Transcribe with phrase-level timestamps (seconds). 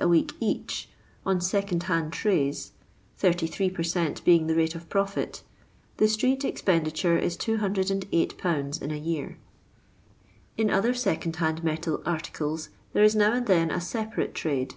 [0.00, 0.88] a week each,
[1.26, 2.70] on second hand trays
[3.16, 5.42] (38 per cent, being the rate of profit),
[5.96, 8.80] the street ex penditure is 208/.
[8.80, 9.38] in a year.
[10.56, 14.76] In other second hand metal articles there is now and then a separate trade.